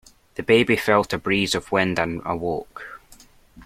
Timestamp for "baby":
0.41-0.77